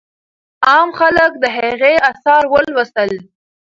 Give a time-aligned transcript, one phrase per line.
[0.67, 3.11] عام خلک د هغې آثار ولوستل.